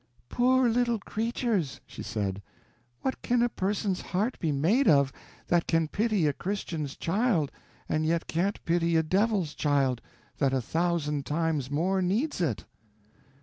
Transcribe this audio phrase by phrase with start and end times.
[0.29, 2.41] "Poor little creatures!" she said.
[3.01, 5.13] "What can a person's heart be made of
[5.45, 7.51] that can pity a Christian's child
[7.87, 10.01] and yet can't pity a devil's child,
[10.39, 12.65] that a thousand times more needs it!"